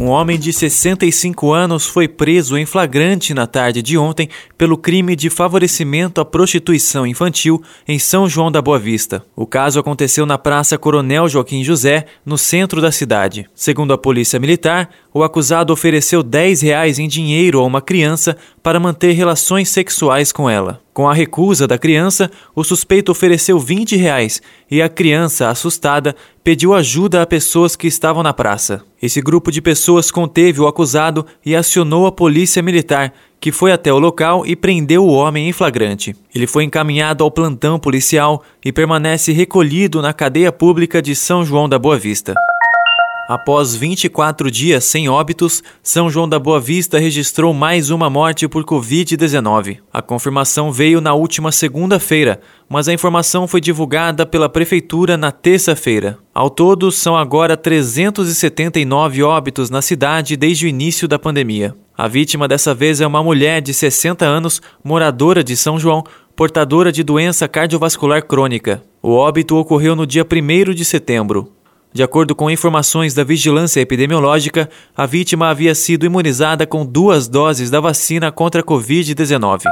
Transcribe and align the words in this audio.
um 0.00 0.08
homem 0.08 0.38
de 0.38 0.50
65 0.50 1.52
anos 1.52 1.86
foi 1.86 2.08
preso 2.08 2.56
em 2.56 2.64
flagrante 2.64 3.34
na 3.34 3.46
tarde 3.46 3.82
de 3.82 3.98
ontem 3.98 4.30
pelo 4.56 4.78
crime 4.78 5.14
de 5.14 5.28
favorecimento 5.28 6.22
à 6.22 6.24
prostituição 6.24 7.06
infantil 7.06 7.62
em 7.86 7.98
São 7.98 8.26
João 8.26 8.50
da 8.50 8.62
Boa 8.62 8.78
Vista. 8.78 9.22
O 9.36 9.46
caso 9.46 9.78
aconteceu 9.78 10.24
na 10.24 10.38
Praça 10.38 10.78
Coronel 10.78 11.28
Joaquim 11.28 11.62
José, 11.62 12.06
no 12.24 12.38
centro 12.38 12.80
da 12.80 12.90
cidade. 12.90 13.44
Segundo 13.54 13.92
a 13.92 13.98
Polícia 13.98 14.40
Militar, 14.40 14.88
o 15.12 15.22
acusado 15.22 15.70
ofereceu 15.70 16.22
10 16.22 16.62
reais 16.62 16.98
em 16.98 17.06
dinheiro 17.06 17.60
a 17.60 17.66
uma 17.66 17.82
criança 17.82 18.38
para 18.62 18.80
manter 18.80 19.12
relações 19.12 19.68
sexuais 19.68 20.32
com 20.32 20.48
ela. 20.48 20.80
Com 21.00 21.08
a 21.08 21.14
recusa 21.14 21.66
da 21.66 21.78
criança, 21.78 22.30
o 22.54 22.62
suspeito 22.62 23.10
ofereceu 23.10 23.58
20 23.58 23.96
reais 23.96 24.42
e 24.70 24.82
a 24.82 24.88
criança, 24.90 25.48
assustada, 25.48 26.14
pediu 26.44 26.74
ajuda 26.74 27.22
a 27.22 27.26
pessoas 27.26 27.74
que 27.74 27.86
estavam 27.86 28.22
na 28.22 28.34
praça. 28.34 28.82
Esse 29.00 29.22
grupo 29.22 29.50
de 29.50 29.62
pessoas 29.62 30.10
conteve 30.10 30.60
o 30.60 30.66
acusado 30.66 31.24
e 31.42 31.56
acionou 31.56 32.06
a 32.06 32.12
polícia 32.12 32.62
militar, 32.62 33.14
que 33.40 33.50
foi 33.50 33.72
até 33.72 33.90
o 33.90 33.98
local 33.98 34.44
e 34.44 34.54
prendeu 34.54 35.06
o 35.06 35.12
homem 35.14 35.48
em 35.48 35.54
flagrante. 35.54 36.14
Ele 36.34 36.46
foi 36.46 36.64
encaminhado 36.64 37.24
ao 37.24 37.30
plantão 37.30 37.78
policial 37.78 38.42
e 38.62 38.70
permanece 38.70 39.32
recolhido 39.32 40.02
na 40.02 40.12
cadeia 40.12 40.52
pública 40.52 41.00
de 41.00 41.16
São 41.16 41.42
João 41.42 41.66
da 41.66 41.78
Boa 41.78 41.96
Vista. 41.96 42.34
Após 43.30 43.76
24 43.76 44.50
dias 44.50 44.82
sem 44.82 45.08
óbitos, 45.08 45.62
São 45.84 46.10
João 46.10 46.28
da 46.28 46.36
Boa 46.36 46.58
Vista 46.58 46.98
registrou 46.98 47.54
mais 47.54 47.88
uma 47.88 48.10
morte 48.10 48.48
por 48.48 48.64
Covid-19. 48.64 49.78
A 49.92 50.02
confirmação 50.02 50.72
veio 50.72 51.00
na 51.00 51.14
última 51.14 51.52
segunda-feira, 51.52 52.40
mas 52.68 52.88
a 52.88 52.92
informação 52.92 53.46
foi 53.46 53.60
divulgada 53.60 54.26
pela 54.26 54.48
Prefeitura 54.48 55.16
na 55.16 55.30
terça-feira. 55.30 56.18
Ao 56.34 56.50
todo, 56.50 56.90
são 56.90 57.16
agora 57.16 57.56
379 57.56 59.22
óbitos 59.22 59.70
na 59.70 59.80
cidade 59.80 60.36
desde 60.36 60.66
o 60.66 60.68
início 60.68 61.06
da 61.06 61.16
pandemia. 61.16 61.72
A 61.96 62.08
vítima 62.08 62.48
dessa 62.48 62.74
vez 62.74 63.00
é 63.00 63.06
uma 63.06 63.22
mulher 63.22 63.62
de 63.62 63.72
60 63.72 64.24
anos, 64.24 64.60
moradora 64.82 65.44
de 65.44 65.56
São 65.56 65.78
João, 65.78 66.02
portadora 66.34 66.90
de 66.90 67.04
doença 67.04 67.46
cardiovascular 67.46 68.26
crônica. 68.26 68.82
O 69.00 69.10
óbito 69.12 69.54
ocorreu 69.54 69.94
no 69.94 70.04
dia 70.04 70.26
1 70.26 70.74
de 70.74 70.84
setembro. 70.84 71.52
De 71.92 72.04
acordo 72.04 72.36
com 72.36 72.48
informações 72.48 73.14
da 73.14 73.24
Vigilância 73.24 73.80
Epidemiológica, 73.80 74.70
a 74.96 75.06
vítima 75.06 75.48
havia 75.48 75.74
sido 75.74 76.06
imunizada 76.06 76.64
com 76.64 76.86
duas 76.86 77.26
doses 77.26 77.68
da 77.68 77.80
vacina 77.80 78.30
contra 78.30 78.60
a 78.60 78.64
Covid-19. 78.64 79.62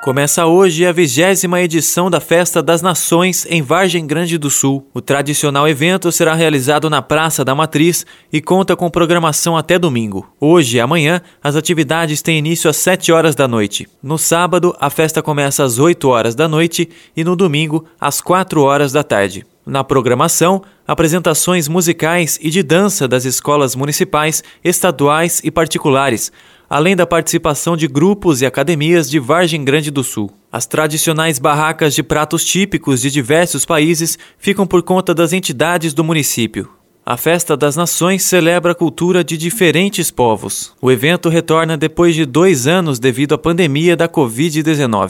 Começa 0.05 0.45
hoje 0.45 0.85
a 0.85 0.91
vigésima 0.91 1.59
edição 1.63 2.11
da 2.11 2.19
Festa 2.19 2.61
das 2.61 2.79
Nações 2.79 3.43
em 3.49 3.63
Vargem 3.63 4.05
Grande 4.05 4.37
do 4.37 4.51
Sul. 4.51 4.87
O 4.93 5.01
tradicional 5.01 5.67
evento 5.67 6.11
será 6.11 6.35
realizado 6.35 6.91
na 6.91 7.01
Praça 7.01 7.43
da 7.43 7.55
Matriz 7.55 8.05
e 8.31 8.39
conta 8.39 8.75
com 8.75 8.87
programação 8.87 9.57
até 9.57 9.79
domingo. 9.79 10.31
Hoje 10.39 10.77
e 10.77 10.79
amanhã, 10.79 11.23
as 11.43 11.55
atividades 11.55 12.21
têm 12.21 12.37
início 12.37 12.69
às 12.69 12.77
7 12.77 13.11
horas 13.11 13.33
da 13.33 13.47
noite. 13.47 13.87
No 14.03 14.19
sábado, 14.19 14.75
a 14.79 14.91
festa 14.91 15.23
começa 15.23 15.63
às 15.63 15.79
8 15.79 16.07
horas 16.07 16.35
da 16.35 16.47
noite 16.47 16.87
e 17.17 17.23
no 17.23 17.35
domingo, 17.35 17.83
às 17.99 18.21
4 18.21 18.61
horas 18.61 18.91
da 18.91 19.01
tarde. 19.01 19.43
Na 19.65 19.83
programação, 19.83 20.61
apresentações 20.87 21.67
musicais 21.67 22.37
e 22.39 22.51
de 22.51 22.61
dança 22.61 23.07
das 23.07 23.25
escolas 23.25 23.75
municipais, 23.75 24.43
estaduais 24.63 25.41
e 25.43 25.49
particulares, 25.49 26.31
além 26.69 26.95
da 26.95 27.05
participação 27.05 27.75
de 27.75 27.87
grupos 27.87 28.41
e 28.41 28.45
academias 28.45 29.09
de 29.09 29.19
Vargem 29.19 29.63
Grande 29.63 29.91
do 29.91 30.03
Sul. 30.03 30.31
As 30.51 30.65
tradicionais 30.65 31.39
barracas 31.39 31.93
de 31.93 32.01
pratos 32.01 32.43
típicos 32.43 33.01
de 33.01 33.11
diversos 33.11 33.65
países 33.65 34.17
ficam 34.37 34.65
por 34.65 34.81
conta 34.83 35.13
das 35.13 35.33
entidades 35.33 35.93
do 35.93 36.03
município. 36.03 36.69
A 37.05 37.17
Festa 37.17 37.55
das 37.55 37.75
Nações 37.75 38.23
celebra 38.23 38.71
a 38.71 38.75
cultura 38.75 39.23
de 39.23 39.37
diferentes 39.37 40.09
povos. 40.09 40.73
O 40.81 40.91
evento 40.91 41.29
retorna 41.29 41.77
depois 41.77 42.15
de 42.15 42.25
dois 42.25 42.65
anos 42.65 42.97
devido 42.97 43.35
à 43.35 43.37
pandemia 43.37 43.95
da 43.95 44.09
Covid-19. 44.09 45.09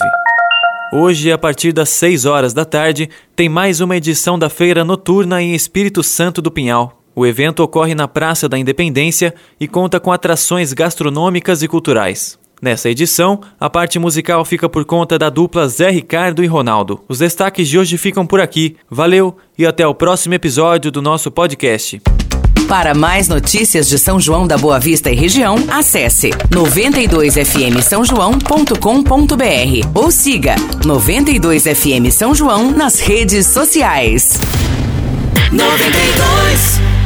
Hoje, 0.92 1.32
a 1.32 1.38
partir 1.38 1.72
das 1.72 1.90
6 1.90 2.26
horas 2.26 2.54
da 2.54 2.66
tarde, 2.66 3.10
tem 3.36 3.48
mais 3.48 3.80
uma 3.82 3.96
edição 3.96 4.38
da 4.38 4.50
Feira 4.50 4.84
Noturna 4.84 5.42
em 5.42 5.56
Espírito 5.56 6.04
Santo 6.04 6.42
do 6.42 6.52
Pinhal. 6.52 7.05
O 7.16 7.26
evento 7.26 7.64
ocorre 7.64 7.96
na 7.96 8.08
Praça 8.08 8.50
da 8.50 8.58
Independência 8.58 9.34
e 9.60 9.68
conta 9.68 10.00
com 10.00 10.12
atrações 10.12 10.74
gastronômicas 10.74 11.64
e 11.64 11.68
culturais. 11.68 12.38
Nessa 12.62 12.90
edição, 12.90 13.42
a 13.60 13.70
parte 13.70 13.98
musical 14.00 14.44
fica 14.44 14.68
por 14.68 14.84
conta 14.86 15.18
da 15.18 15.30
dupla 15.30 15.68
Zé 15.68 15.90
Ricardo 15.90 16.44
e 16.44 16.48
Ronaldo. 16.48 17.04
Os 17.08 17.20
destaques 17.20 17.68
de 17.70 17.78
hoje 17.78 17.98
ficam 17.98 18.26
por 18.26 18.42
aqui. 18.42 18.76
Valeu 18.90 19.38
e 19.58 19.66
até 19.66 19.86
o 19.88 19.94
próximo 19.94 20.34
episódio 20.34 20.92
do 20.92 21.02
nosso 21.02 21.32
podcast. 21.32 22.02
Para 22.68 22.96
mais 22.96 23.28
notícias 23.28 23.88
de 23.88 24.00
São 24.00 24.20
João 24.20 24.48
da 24.48 24.58
Boa 24.58 24.80
Vista 24.80 25.12
e 25.12 25.16
região, 25.16 25.56
acesse 25.70 26.32
92fm 26.50 27.80
São 27.82 28.04
João.com.br 28.04 29.88
ou 29.94 30.10
siga 30.10 30.56
92fm 30.82 32.10
São 32.10 32.34
João 32.34 32.72
nas 32.72 33.00
redes 33.00 33.46
sociais. 33.46 34.40
92 35.52 37.05